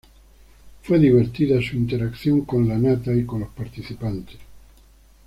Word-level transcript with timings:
Fue 0.81 0.97
divertida 0.97 1.61
su 1.61 1.75
interacción 1.75 2.41
con 2.43 2.67
Lanata 2.67 3.13
y 3.13 3.23
con 3.23 3.41
los 3.41 3.49
participantes. 3.49 4.39